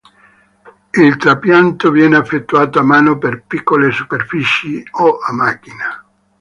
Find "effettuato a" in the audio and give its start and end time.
2.17-2.83